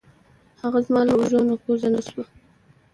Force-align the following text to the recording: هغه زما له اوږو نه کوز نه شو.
هغه 0.61 0.79
زما 0.87 1.01
له 1.07 1.11
اوږو 1.15 1.41
نه 1.49 1.55
کوز 1.63 1.81
نه 1.93 2.01
شو. 2.07 2.21